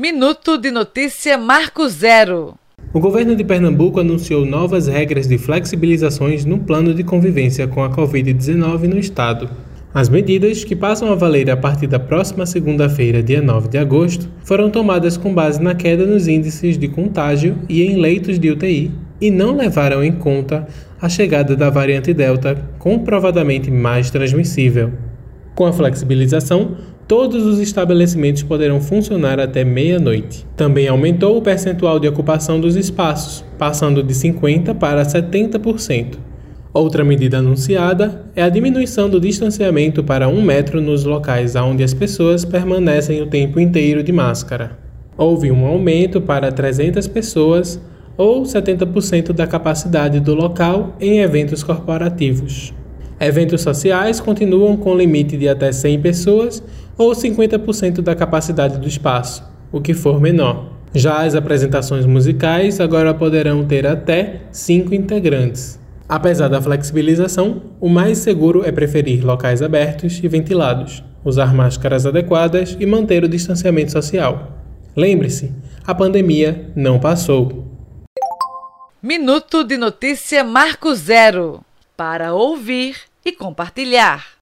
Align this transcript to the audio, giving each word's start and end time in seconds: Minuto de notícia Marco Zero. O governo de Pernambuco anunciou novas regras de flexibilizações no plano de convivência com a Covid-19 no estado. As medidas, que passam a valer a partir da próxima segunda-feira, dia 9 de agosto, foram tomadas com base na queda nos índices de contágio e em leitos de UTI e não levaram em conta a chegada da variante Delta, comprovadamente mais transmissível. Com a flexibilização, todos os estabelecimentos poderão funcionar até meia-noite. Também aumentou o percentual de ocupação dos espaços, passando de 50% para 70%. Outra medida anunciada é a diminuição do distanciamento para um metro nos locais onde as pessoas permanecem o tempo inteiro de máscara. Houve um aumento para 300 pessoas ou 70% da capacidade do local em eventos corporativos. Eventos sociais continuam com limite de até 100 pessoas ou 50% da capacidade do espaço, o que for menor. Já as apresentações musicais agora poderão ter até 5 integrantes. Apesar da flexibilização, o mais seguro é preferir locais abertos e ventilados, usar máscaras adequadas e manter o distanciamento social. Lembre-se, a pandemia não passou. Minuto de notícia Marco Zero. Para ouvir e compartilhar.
Minuto 0.00 0.56
de 0.56 0.70
notícia 0.70 1.36
Marco 1.36 1.86
Zero. 1.86 2.54
O 2.90 2.98
governo 2.98 3.36
de 3.36 3.44
Pernambuco 3.44 4.00
anunciou 4.00 4.46
novas 4.46 4.86
regras 4.86 5.28
de 5.28 5.36
flexibilizações 5.36 6.46
no 6.46 6.58
plano 6.58 6.94
de 6.94 7.04
convivência 7.04 7.68
com 7.68 7.84
a 7.84 7.90
Covid-19 7.90 8.84
no 8.84 8.98
estado. 8.98 9.50
As 9.92 10.08
medidas, 10.08 10.64
que 10.64 10.74
passam 10.74 11.12
a 11.12 11.14
valer 11.14 11.50
a 11.50 11.56
partir 11.56 11.86
da 11.86 11.98
próxima 11.98 12.46
segunda-feira, 12.46 13.22
dia 13.22 13.42
9 13.42 13.68
de 13.68 13.76
agosto, 13.76 14.26
foram 14.42 14.70
tomadas 14.70 15.18
com 15.18 15.34
base 15.34 15.62
na 15.62 15.74
queda 15.74 16.06
nos 16.06 16.26
índices 16.26 16.78
de 16.78 16.88
contágio 16.88 17.58
e 17.68 17.82
em 17.82 18.00
leitos 18.00 18.38
de 18.38 18.50
UTI 18.50 18.90
e 19.20 19.30
não 19.30 19.54
levaram 19.54 20.02
em 20.02 20.12
conta 20.12 20.66
a 20.98 21.10
chegada 21.10 21.54
da 21.54 21.68
variante 21.68 22.14
Delta, 22.14 22.56
comprovadamente 22.78 23.70
mais 23.70 24.10
transmissível. 24.10 25.09
Com 25.54 25.66
a 25.66 25.72
flexibilização, 25.72 26.76
todos 27.06 27.44
os 27.44 27.58
estabelecimentos 27.58 28.42
poderão 28.42 28.80
funcionar 28.80 29.40
até 29.40 29.64
meia-noite. 29.64 30.46
Também 30.56 30.88
aumentou 30.88 31.36
o 31.36 31.42
percentual 31.42 31.98
de 31.98 32.08
ocupação 32.08 32.60
dos 32.60 32.76
espaços, 32.76 33.44
passando 33.58 34.02
de 34.02 34.14
50% 34.14 34.74
para 34.74 35.02
70%. 35.02 36.30
Outra 36.72 37.02
medida 37.02 37.38
anunciada 37.38 38.26
é 38.34 38.42
a 38.44 38.48
diminuição 38.48 39.10
do 39.10 39.20
distanciamento 39.20 40.04
para 40.04 40.28
um 40.28 40.40
metro 40.40 40.80
nos 40.80 41.04
locais 41.04 41.56
onde 41.56 41.82
as 41.82 41.92
pessoas 41.92 42.44
permanecem 42.44 43.20
o 43.20 43.26
tempo 43.26 43.58
inteiro 43.58 44.04
de 44.04 44.12
máscara. 44.12 44.78
Houve 45.16 45.50
um 45.50 45.66
aumento 45.66 46.20
para 46.20 46.52
300 46.52 47.08
pessoas 47.08 47.80
ou 48.16 48.42
70% 48.44 49.32
da 49.32 49.48
capacidade 49.48 50.20
do 50.20 50.32
local 50.32 50.96
em 51.00 51.18
eventos 51.18 51.64
corporativos. 51.64 52.72
Eventos 53.20 53.60
sociais 53.60 54.18
continuam 54.18 54.78
com 54.78 54.96
limite 54.96 55.36
de 55.36 55.46
até 55.46 55.70
100 55.70 56.00
pessoas 56.00 56.62
ou 56.96 57.12
50% 57.12 58.00
da 58.00 58.14
capacidade 58.14 58.78
do 58.78 58.88
espaço, 58.88 59.44
o 59.70 59.78
que 59.78 59.92
for 59.92 60.18
menor. 60.18 60.72
Já 60.94 61.22
as 61.22 61.34
apresentações 61.34 62.06
musicais 62.06 62.80
agora 62.80 63.12
poderão 63.12 63.66
ter 63.66 63.86
até 63.86 64.40
5 64.50 64.94
integrantes. 64.94 65.78
Apesar 66.08 66.48
da 66.48 66.62
flexibilização, 66.62 67.62
o 67.78 67.90
mais 67.90 68.16
seguro 68.16 68.64
é 68.64 68.72
preferir 68.72 69.22
locais 69.22 69.60
abertos 69.60 70.18
e 70.24 70.26
ventilados, 70.26 71.04
usar 71.22 71.52
máscaras 71.54 72.06
adequadas 72.06 72.74
e 72.80 72.86
manter 72.86 73.22
o 73.22 73.28
distanciamento 73.28 73.92
social. 73.92 74.64
Lembre-se, 74.96 75.52
a 75.86 75.94
pandemia 75.94 76.70
não 76.74 76.98
passou. 76.98 77.66
Minuto 79.02 79.62
de 79.62 79.76
notícia 79.76 80.42
Marco 80.42 80.94
Zero. 80.94 81.60
Para 81.96 82.32
ouvir 82.32 83.09
e 83.24 83.32
compartilhar. 83.32 84.38